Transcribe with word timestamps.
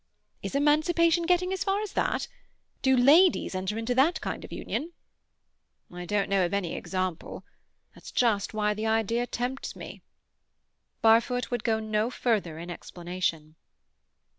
"Is 0.41 0.55
emancipation 0.55 1.27
getting 1.27 1.53
as 1.53 1.63
far 1.63 1.79
as 1.79 1.93
that? 1.93 2.27
Do 2.81 2.97
ladies 2.97 3.53
enter 3.53 3.77
into 3.77 3.93
that 3.93 4.19
kind 4.19 4.43
of 4.43 4.51
union?" 4.51 4.93
"I 5.93 6.07
don't 6.07 6.27
know 6.27 6.43
of 6.43 6.55
any 6.55 6.73
example. 6.73 7.45
That's 7.93 8.11
just 8.11 8.51
why 8.51 8.73
the 8.73 8.87
idea 8.87 9.27
tempts 9.27 9.75
me." 9.75 10.01
Barfoot 11.03 11.51
would 11.51 11.63
go 11.63 11.79
no 11.79 12.09
further 12.09 12.57
in 12.57 12.71
explanation. 12.71 13.57